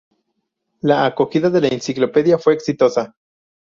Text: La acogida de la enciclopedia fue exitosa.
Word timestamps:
La 0.81 1.05
acogida 1.05 1.51
de 1.51 1.61
la 1.61 1.67
enciclopedia 1.67 2.39
fue 2.39 2.55
exitosa. 2.55 3.13